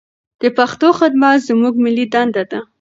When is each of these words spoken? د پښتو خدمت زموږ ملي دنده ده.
د 0.41 0.43
پښتو 0.57 0.87
خدمت 0.99 1.37
زموږ 1.47 1.73
ملي 1.83 2.05
دنده 2.13 2.43
ده. 2.51 2.59